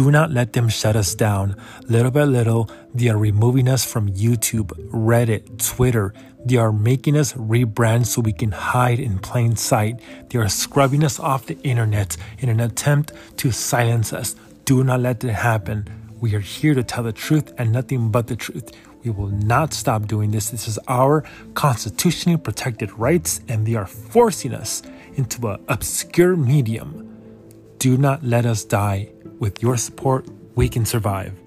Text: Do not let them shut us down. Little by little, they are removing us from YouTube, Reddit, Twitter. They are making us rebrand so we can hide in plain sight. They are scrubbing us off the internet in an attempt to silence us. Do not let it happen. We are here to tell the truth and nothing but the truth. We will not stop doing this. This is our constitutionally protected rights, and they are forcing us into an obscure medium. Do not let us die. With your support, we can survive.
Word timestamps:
Do 0.00 0.10
not 0.10 0.30
let 0.30 0.54
them 0.54 0.70
shut 0.70 0.96
us 0.96 1.14
down. 1.14 1.56
Little 1.86 2.10
by 2.10 2.24
little, 2.24 2.70
they 2.94 3.08
are 3.08 3.18
removing 3.18 3.68
us 3.68 3.84
from 3.84 4.08
YouTube, 4.08 4.68
Reddit, 4.90 5.62
Twitter. 5.62 6.14
They 6.42 6.56
are 6.56 6.72
making 6.72 7.18
us 7.18 7.34
rebrand 7.34 8.06
so 8.06 8.22
we 8.22 8.32
can 8.32 8.50
hide 8.50 8.98
in 8.98 9.18
plain 9.18 9.56
sight. 9.56 10.00
They 10.30 10.38
are 10.38 10.48
scrubbing 10.48 11.04
us 11.04 11.20
off 11.20 11.44
the 11.44 11.58
internet 11.60 12.16
in 12.38 12.48
an 12.48 12.60
attempt 12.60 13.12
to 13.36 13.50
silence 13.50 14.14
us. 14.14 14.36
Do 14.64 14.82
not 14.82 15.00
let 15.00 15.22
it 15.22 15.34
happen. 15.34 15.86
We 16.18 16.34
are 16.34 16.40
here 16.40 16.72
to 16.72 16.82
tell 16.82 17.04
the 17.04 17.12
truth 17.12 17.52
and 17.58 17.70
nothing 17.70 18.10
but 18.10 18.26
the 18.26 18.36
truth. 18.36 18.72
We 19.04 19.10
will 19.10 19.28
not 19.28 19.74
stop 19.74 20.06
doing 20.06 20.30
this. 20.30 20.48
This 20.48 20.66
is 20.66 20.78
our 20.88 21.24
constitutionally 21.52 22.38
protected 22.38 22.90
rights, 22.98 23.42
and 23.48 23.66
they 23.66 23.74
are 23.74 23.86
forcing 23.86 24.54
us 24.54 24.82
into 25.16 25.46
an 25.46 25.62
obscure 25.68 26.36
medium. 26.36 27.06
Do 27.76 27.98
not 27.98 28.24
let 28.24 28.46
us 28.46 28.64
die. 28.64 29.10
With 29.40 29.62
your 29.62 29.78
support, 29.78 30.26
we 30.54 30.68
can 30.68 30.84
survive. 30.84 31.39